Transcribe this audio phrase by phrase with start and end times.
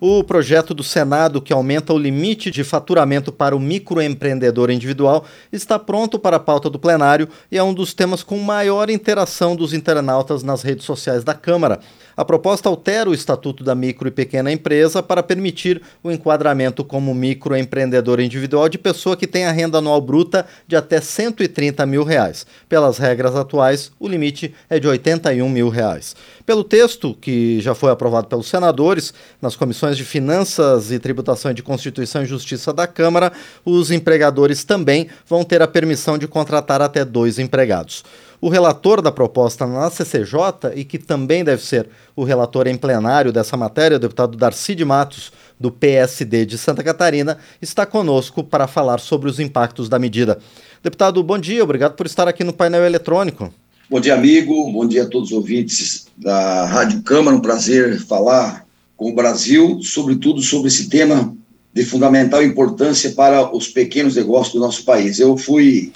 [0.00, 5.76] O projeto do Senado, que aumenta o limite de faturamento para o microempreendedor individual, está
[5.76, 9.72] pronto para a pauta do plenário e é um dos temas com maior interação dos
[9.72, 11.80] internautas nas redes sociais da Câmara.
[12.18, 17.14] A proposta altera o estatuto da micro e pequena empresa para permitir o enquadramento como
[17.14, 22.44] microempreendedor individual de pessoa que tenha renda anual bruta de até 130 mil reais.
[22.68, 26.16] Pelas regras atuais, o limite é de 81 mil reais.
[26.44, 31.54] Pelo texto, que já foi aprovado pelos senadores, nas comissões de Finanças e Tributação e
[31.54, 33.32] de Constituição e Justiça da Câmara,
[33.64, 38.02] os empregadores também vão ter a permissão de contratar até dois empregados.
[38.40, 43.32] O relator da proposta na CCJ, e que também deve ser o relator em plenário
[43.32, 48.68] dessa matéria, o deputado Darcy de Matos, do PSD de Santa Catarina, está conosco para
[48.68, 50.38] falar sobre os impactos da medida.
[50.84, 53.52] Deputado, bom dia, obrigado por estar aqui no painel eletrônico.
[53.90, 58.64] Bom dia, amigo, bom dia a todos os ouvintes da Rádio Câmara, um prazer falar
[58.96, 61.34] com o Brasil, sobretudo sobre esse tema
[61.74, 65.18] de fundamental importância para os pequenos negócios do nosso país.
[65.18, 65.92] Eu fui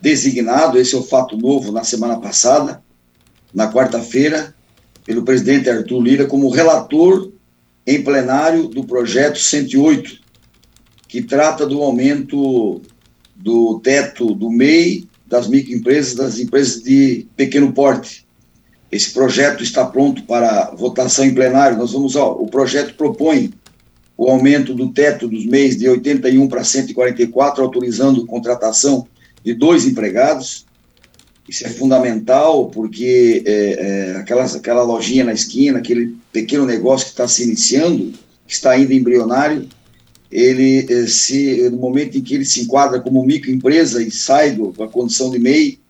[0.00, 2.82] designado, esse é o fato novo, na semana passada,
[3.54, 4.54] na quarta-feira,
[5.04, 7.32] pelo presidente Arthur Lira, como relator
[7.86, 10.20] em plenário do projeto 108,
[11.08, 12.80] que trata do aumento
[13.34, 18.26] do teto do MEI, das microempresas, das empresas de pequeno porte.
[18.90, 21.78] Esse projeto está pronto para votação em plenário.
[21.78, 23.52] Nós vamos, ó, o projeto propõe
[24.16, 29.06] o aumento do teto dos MEIs de 81 para 144, autorizando contratação
[29.44, 30.66] de dois empregados.
[31.48, 37.12] Isso é fundamental porque é, é, aquelas, aquela lojinha na esquina, aquele pequeno negócio que
[37.12, 38.12] está se iniciando,
[38.46, 39.68] que está ainda embrionário,
[40.30, 44.86] ele é, se no momento em que ele se enquadra como microempresa e sai da
[44.86, 45.80] condição de MEI,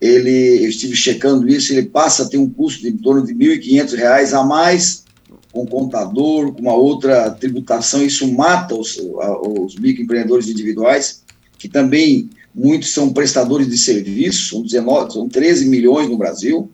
[0.00, 3.32] ele, eu estive checando isso, ele passa a ter um custo de em torno de
[3.32, 5.04] R$ 1.500 a mais
[5.52, 11.22] com contador, com uma outra tributação, isso mata os, os microempreendedores individuais,
[11.56, 16.70] que também muitos são prestadores de serviços, são, 19, são 13 milhões no Brasil,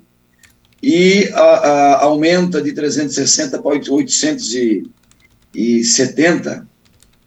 [0.82, 6.68] e a, a, aumenta de 360 para 870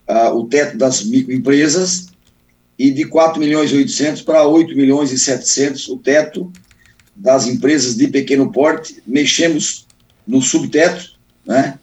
[0.07, 2.13] a, o teto das microempresas,
[2.77, 6.51] e de 4 milhões e 800 para 8 milhões e 700 o teto
[7.15, 9.01] das empresas de pequeno porte.
[9.05, 9.85] Mexemos
[10.27, 11.13] no subteto,
[11.45, 11.77] né?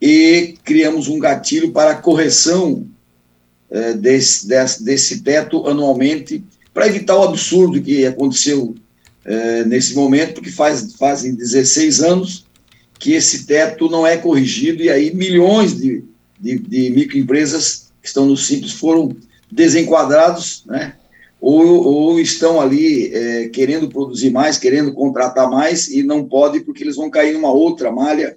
[0.00, 2.86] E criamos um gatilho para correção
[3.70, 6.42] é, desse, desse, desse teto anualmente,
[6.72, 8.74] para evitar o absurdo que aconteceu
[9.24, 12.46] é, nesse momento, porque faz, fazem 16 anos
[12.98, 16.02] que esse teto não é corrigido, e aí milhões de,
[16.40, 19.14] de, de microempresas que estão no Simples foram
[19.50, 20.94] desenquadrados, né?
[21.40, 26.82] Ou, ou estão ali é, querendo produzir mais, querendo contratar mais e não pode porque
[26.82, 28.36] eles vão cair numa outra malha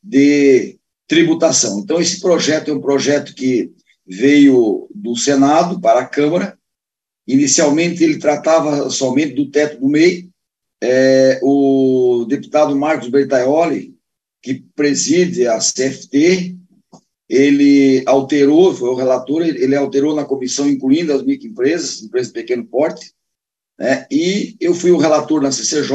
[0.00, 0.76] de
[1.08, 1.80] tributação.
[1.80, 3.72] Então, esse projeto é um projeto que
[4.08, 6.58] veio do Senado para a Câmara.
[7.26, 10.30] Inicialmente, ele tratava somente do teto do MEI.
[10.82, 13.94] É, o deputado Marcos Bertaioli,
[14.40, 16.56] que preside a CFT,
[17.28, 22.64] ele alterou, foi o relator, ele alterou na comissão, incluindo as microempresas, empresas de pequeno
[22.64, 23.12] porte,
[23.78, 25.94] né, e eu fui o relator na CCJ,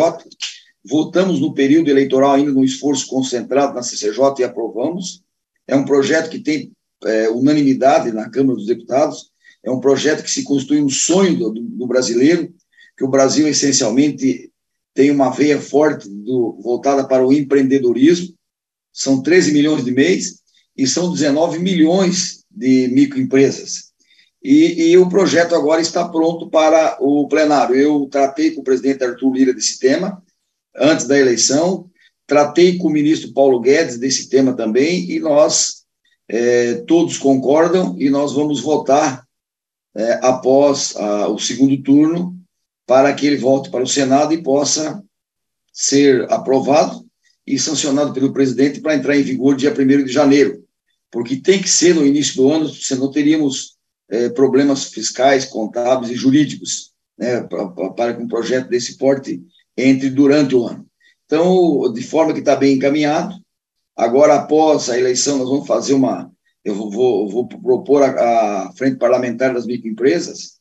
[0.86, 5.24] votamos no período eleitoral ainda num esforço concentrado na CCJ e aprovamos.
[5.66, 6.72] É um projeto que tem
[7.06, 9.32] é, unanimidade na Câmara dos Deputados,
[9.64, 12.54] é um projeto que se constitui um sonho do, do brasileiro,
[12.98, 14.52] que o Brasil essencialmente
[14.94, 18.36] tem uma veia forte do, voltada para o empreendedorismo,
[18.92, 20.40] são 13 milhões de mês
[20.78, 23.92] e são 19 milhões de microempresas.
[24.44, 27.76] E, e, o projeto agora está pronto para o plenário.
[27.76, 30.22] Eu tratei com o presidente Arthur Lira desse tema
[30.76, 31.90] antes da eleição,
[32.28, 35.83] tratei com o ministro Paulo Guedes desse tema também, e nós
[36.28, 39.26] é, todos concordam e nós vamos votar
[39.96, 42.38] é, após a, o segundo turno
[42.86, 45.04] para que ele volte para o Senado e possa
[45.72, 47.06] ser aprovado
[47.46, 50.64] e sancionado pelo presidente para entrar em vigor dia 1 de janeiro,
[51.12, 53.76] porque tem que ser no início do ano, senão teríamos
[54.10, 57.42] é, problemas fiscais, contábeis e jurídicos né,
[57.96, 59.42] para, que um projeto desse porte
[59.78, 60.86] entre durante o ano.
[61.26, 63.36] Então, de forma que está bem encaminhado,
[63.96, 66.32] Agora, após a eleição, nós vamos fazer uma.
[66.64, 70.54] Eu vou, vou propor a, a, Frente Parlamentar das Microempresas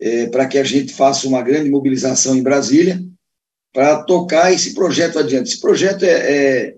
[0.00, 3.00] é, para que a gente faça uma grande mobilização em Brasília
[3.72, 5.50] para tocar esse projeto adiante.
[5.50, 6.74] Esse projeto é,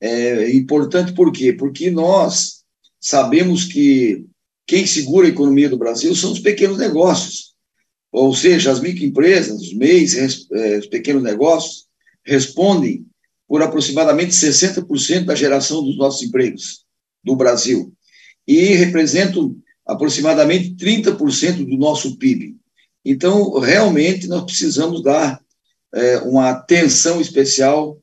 [0.00, 1.52] é, é importante por quê?
[1.52, 2.64] Porque nós
[2.98, 4.24] sabemos que
[4.66, 7.54] quem segura a economia do Brasil são os pequenos negócios,
[8.10, 10.16] ou seja, as microempresas, os MEIs,
[10.50, 11.86] é, os pequenos negócios,
[12.24, 13.06] respondem
[13.48, 16.84] por aproximadamente 60% da geração dos nossos empregos
[17.22, 17.92] do Brasil
[18.46, 19.56] e representam
[19.86, 22.56] aproximadamente 30% do nosso PIB.
[23.04, 25.40] Então, realmente, nós precisamos dar
[25.94, 27.98] é, uma atenção especial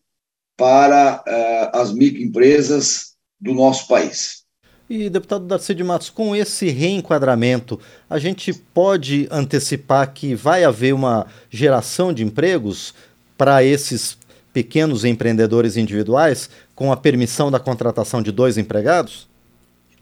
[0.55, 4.41] para é, as microempresas do nosso país.
[4.87, 7.79] E, deputado Darcy de Matos, com esse reenquadramento,
[8.09, 12.93] a gente pode antecipar que vai haver uma geração de empregos
[13.37, 14.17] para esses
[14.53, 19.27] pequenos empreendedores individuais, com a permissão da contratação de dois empregados?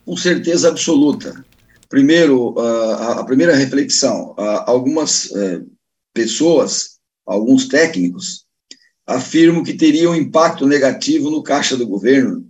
[0.06, 1.46] Com certeza absoluta.
[1.88, 4.36] Primeiro, a primeira reflexão:
[4.66, 5.62] algumas é,
[6.14, 8.46] pessoas, alguns técnicos,
[9.06, 12.46] afirmam que teria um impacto negativo no caixa do governo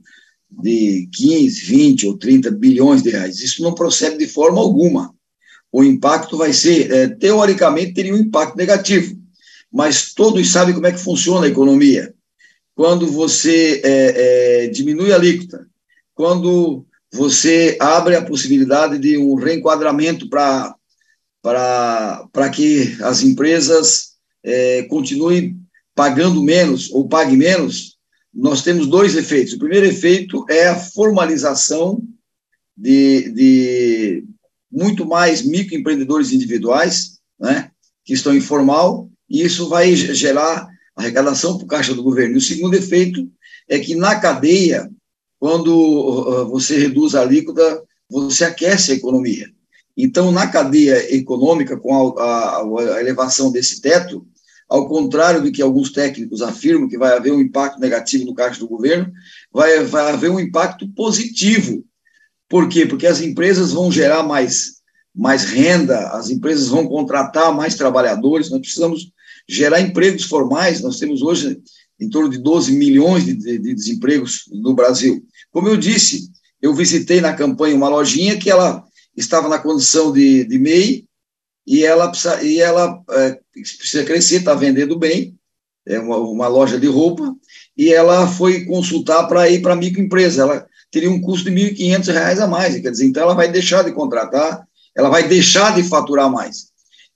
[0.51, 3.39] de 15, 20 ou 30 bilhões de reais.
[3.39, 5.13] Isso não procede de forma alguma.
[5.71, 9.18] O impacto vai ser, é, teoricamente, teria um impacto negativo,
[9.71, 12.13] mas todos sabem como é que funciona a economia.
[12.75, 15.67] Quando você é, é, diminui a alíquota,
[16.15, 20.75] quando você abre a possibilidade de um reenquadramento para
[22.53, 24.13] que as empresas
[24.43, 25.59] é, continuem
[25.95, 27.97] pagando menos ou paguem menos,
[28.33, 29.53] nós temos dois efeitos.
[29.53, 32.01] O primeiro efeito é a formalização
[32.77, 34.23] de, de
[34.71, 37.71] muito mais microempreendedores individuais, né,
[38.05, 42.35] que estão informal, e isso vai gerar arrecadação para o caixa do governo.
[42.35, 43.29] E o segundo efeito
[43.67, 44.89] é que na cadeia,
[45.39, 49.47] quando uh, você reduz a alíquota, você aquece a economia.
[49.95, 52.61] Então, na cadeia econômica, com a, a,
[52.95, 54.25] a elevação desse teto,
[54.67, 58.59] ao contrário do que alguns técnicos afirmam, que vai haver um impacto negativo no caixa
[58.59, 59.11] do governo,
[59.51, 61.83] vai, vai haver um impacto positivo.
[62.47, 62.85] Por quê?
[62.85, 64.75] Porque as empresas vão gerar mais,
[65.13, 69.11] mais renda, as empresas vão contratar mais trabalhadores, nós precisamos
[69.47, 71.59] gerar empregos formais, nós temos hoje
[71.99, 75.21] em torno de 12 milhões de, de, de desempregos no Brasil.
[75.51, 76.29] Como eu disse,
[76.61, 78.83] eu visitei na campanha uma lojinha que ela
[79.15, 81.05] estava na condição de, de MEI,
[81.67, 85.35] e ela, precisa, e ela é, precisa crescer, está vendendo bem,
[85.85, 87.35] é uma, uma, loja de roupa,
[87.77, 90.41] e ela foi consultar para ir para microempresa.
[90.41, 93.83] Ela teria um custo de R$ 1.500 a mais, quer dizer, então ela vai deixar
[93.83, 96.68] de contratar, ela vai deixar de faturar mais.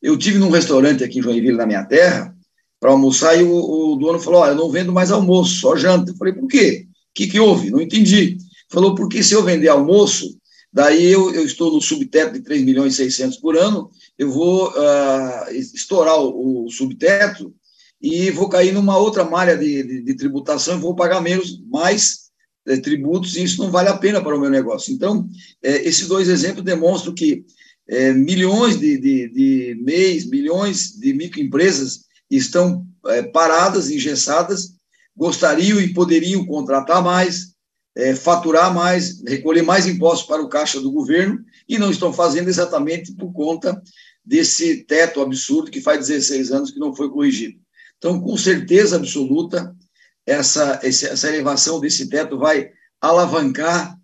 [0.03, 2.35] Eu tive num restaurante aqui em Joinville, na minha terra,
[2.77, 6.11] para almoçar, e o, o, dono falou: Olha, eu não vendo mais almoço, só janta.
[6.11, 6.85] Eu falei: Por quê?
[6.89, 7.71] O que, que houve?
[7.71, 8.38] Não entendi.
[8.69, 10.38] Falou: Porque se eu vender almoço,
[10.73, 13.89] daí eu, eu estou no subteto de 3 milhões e 600 por ano,
[14.19, 17.55] eu vou uh, estourar o, o, subteto
[18.01, 22.23] e vou cair numa outra malha de, de, de tributação e vou pagar menos, mais
[22.67, 24.94] é, tributos, e isso não vale a pena para o meu negócio.
[24.94, 25.29] Então,
[25.63, 27.45] é, esses dois exemplos demonstram que
[27.88, 32.85] é, milhões de, de, de MEIs, milhões de microempresas estão
[33.33, 34.69] paradas, engessadas,
[35.15, 37.53] gostariam e poderiam contratar mais,
[38.21, 43.13] faturar mais, recolher mais impostos para o caixa do governo, e não estão fazendo exatamente
[43.13, 43.80] por conta
[44.24, 47.59] desse teto absurdo que faz 16 anos que não foi corrigido.
[47.97, 49.75] Então, com certeza absoluta,
[50.25, 52.69] essa, essa elevação desse teto vai
[53.01, 53.97] alavancar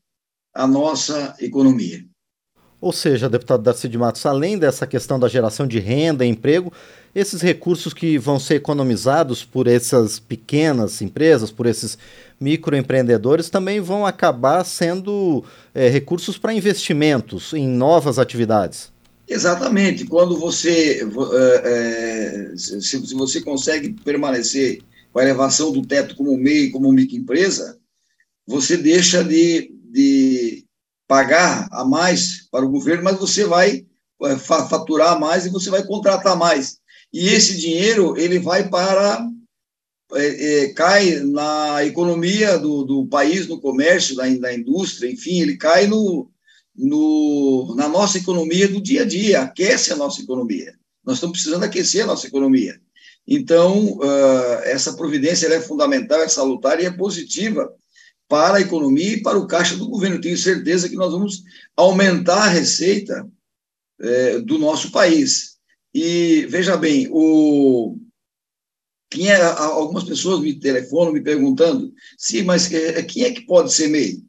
[0.54, 2.06] a nossa economia.
[2.82, 6.72] Ou seja, deputado Darcy de Matos, além dessa questão da geração de renda e emprego,
[7.14, 11.98] esses recursos que vão ser economizados por essas pequenas empresas, por esses
[12.40, 15.44] microempreendedores, também vão acabar sendo
[15.74, 18.92] é, recursos para investimentos em novas atividades.
[19.28, 20.06] Exatamente.
[20.06, 21.06] Quando você,
[21.64, 24.80] é, se, você consegue permanecer
[25.12, 27.78] com a elevação do teto como MEI, como microempresa,
[28.48, 30.49] você deixa de, de
[31.10, 33.84] pagar a mais para o governo, mas você vai
[34.22, 36.78] é, faturar mais e você vai contratar mais.
[37.12, 39.28] E esse dinheiro ele vai para
[40.14, 45.58] é, é, cai na economia do, do país, no comércio, na, na indústria, enfim, ele
[45.58, 46.30] cai no,
[46.76, 50.76] no, na nossa economia do dia a dia, aquece a nossa economia.
[51.04, 52.80] Nós estamos precisando aquecer a nossa economia.
[53.28, 57.74] Então, uh, essa providência é fundamental, é salutar e é positiva
[58.30, 60.22] para a economia e para o caixa do governo.
[60.22, 61.44] Tenho certeza que nós vamos
[61.76, 63.28] aumentar a receita
[64.00, 65.58] é, do nosso país.
[65.94, 67.98] E, veja bem, o,
[69.10, 73.74] quem é, algumas pessoas me telefonam me perguntando, sim, mas é, quem é que pode
[73.74, 74.24] ser MEI?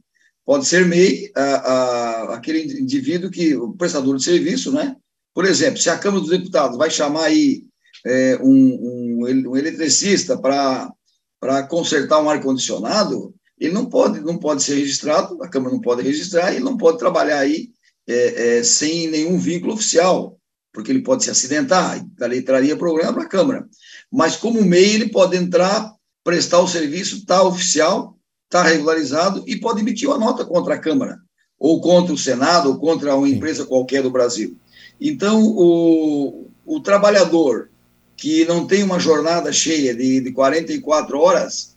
[0.47, 4.97] Pode ser MEI a, a, aquele indivíduo que, o prestador de serviço, né?
[5.35, 7.65] Por exemplo, se a Câmara dos Deputados vai chamar aí
[8.05, 14.77] é, um, um, um, eletricista para consertar um ar-condicionado, ele não pode, não pode ser
[14.77, 17.71] registrado, a Câmara não pode registrar, ele não pode trabalhar aí
[18.09, 20.39] é, é, sem nenhum vínculo oficial,
[20.73, 22.03] porque ele pode se acidentar,
[22.33, 23.69] e traria problema para a Câmara.
[24.11, 29.81] Mas como MEI, ele pode entrar prestar o serviço, está oficial, está regularizado e pode
[29.81, 31.19] emitir uma nota contra a Câmara,
[31.59, 34.57] ou contra o Senado, ou contra uma empresa qualquer do Brasil.
[35.01, 37.71] Então, o, o trabalhador
[38.17, 41.70] que não tem uma jornada cheia de, de 44 horas,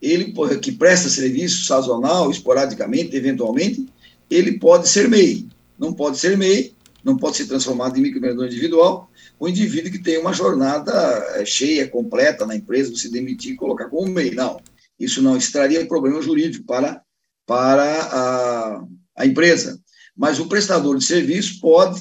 [0.00, 3.86] ele que presta serviço sazonal, esporadicamente, eventualmente,
[4.30, 5.46] ele pode ser MEI.
[5.78, 10.18] Não pode ser MEI, não pode ser transformado em microempreendedor individual, o indivíduo que tem
[10.18, 10.92] uma jornada
[11.36, 14.30] eh, cheia, completa na empresa, você demitir e colocar como MEI.
[14.30, 14.60] Não,
[14.98, 17.02] isso não extraria problema jurídico para,
[17.46, 18.84] para a,
[19.18, 19.78] a empresa.
[20.16, 22.00] Mas o prestador de serviço pode,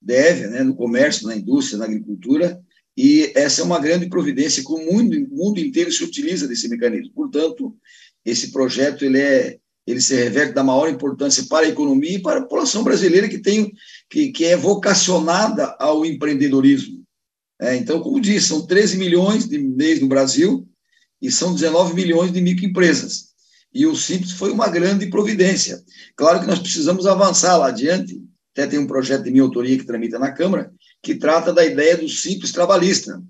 [0.00, 2.60] deve, né, no comércio, na indústria, na agricultura,
[2.96, 6.68] e essa é uma grande providência que o mundo, o mundo inteiro se utiliza desse
[6.68, 7.12] mecanismo.
[7.14, 7.74] Portanto,
[8.24, 12.38] esse projeto ele é ele se reverte da maior importância para a economia e para
[12.38, 13.72] a população brasileira que tem
[14.08, 17.02] que, que é vocacionada ao empreendedorismo.
[17.60, 20.66] É, então, como disse, são 13 milhões de MEIs no Brasil
[21.20, 23.30] e são 19 milhões de microempresas.
[23.72, 25.82] E o Simples foi uma grande providência.
[26.16, 28.22] Claro que nós precisamos avançar lá adiante.
[28.52, 31.96] Até tem um projeto de minha autoria que tramita na Câmara, que trata da ideia
[31.96, 33.22] do Simples trabalhista.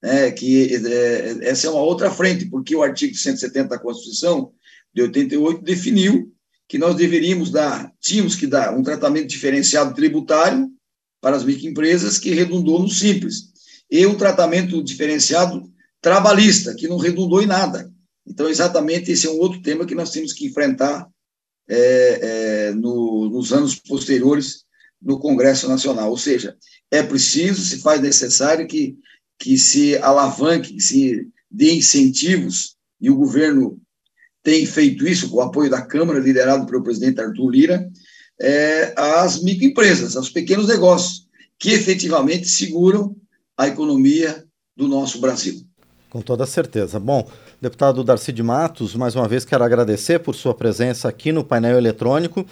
[0.00, 4.52] É, que é, essa é uma outra frente, porque o artigo 170 da Constituição
[4.94, 6.32] de 88 definiu
[6.68, 10.70] que nós deveríamos dar, tínhamos que dar um tratamento diferenciado tributário
[11.20, 13.48] para as microempresas que redundou no simples,
[13.90, 15.62] e um tratamento diferenciado
[16.00, 17.90] trabalhista, que não redundou em nada.
[18.26, 21.08] Então, exatamente esse é um outro tema que nós temos que enfrentar
[21.68, 21.78] é,
[22.68, 24.64] é, no, nos anos posteriores
[25.00, 26.10] no Congresso Nacional.
[26.10, 26.56] Ou seja,
[26.90, 28.96] é preciso, se faz necessário que,
[29.38, 33.80] que se alavanque, que se dê incentivos, e o governo
[34.42, 37.90] tem feito isso com o apoio da Câmara, liderado pelo presidente Arthur Lira,
[38.40, 41.26] é, às microempresas, aos pequenos negócios,
[41.58, 43.16] que efetivamente seguram
[43.56, 44.44] a economia
[44.76, 45.60] do nosso Brasil.
[46.08, 46.98] Com toda certeza.
[46.98, 47.28] Bom,
[47.60, 51.76] deputado Darcy de Matos, mais uma vez quero agradecer por sua presença aqui no painel
[51.76, 52.46] eletrônico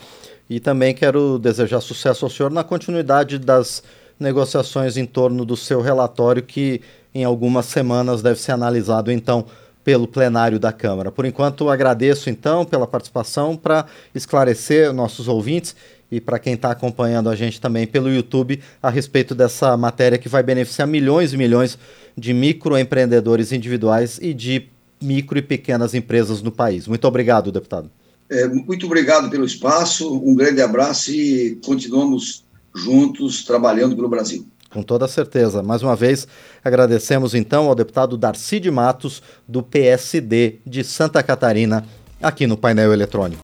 [0.48, 3.82] e também quero desejar sucesso ao senhor na continuidade das
[4.18, 6.80] negociações em torno do seu relatório, que
[7.14, 9.46] em algumas semanas deve ser analisado, então,
[9.82, 11.12] pelo plenário da Câmara.
[11.12, 15.76] Por enquanto, agradeço então pela participação para esclarecer nossos ouvintes
[16.10, 20.28] e para quem está acompanhando a gente também pelo YouTube a respeito dessa matéria que
[20.28, 21.78] vai beneficiar milhões e milhões
[22.16, 24.68] de microempreendedores individuais e de
[25.00, 26.88] micro e pequenas empresas no país.
[26.88, 27.90] Muito obrigado, deputado.
[28.28, 34.46] É, muito obrigado pelo espaço, um grande abraço e continuamos juntos trabalhando pelo Brasil.
[34.70, 35.62] Com toda certeza.
[35.62, 36.26] Mais uma vez,
[36.62, 41.86] agradecemos então ao deputado Darcy de Matos, do PSD de Santa Catarina,
[42.20, 43.34] aqui no painel eletrônico.